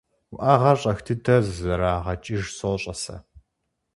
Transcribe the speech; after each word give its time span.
-Уӏэгъэр 0.33 0.77
щӏэх 0.81 0.99
дыдэ 1.05 1.35
зэрагъэкӏыж 1.57 2.43
сощӏэ 2.57 2.93
сэ. 3.03 3.15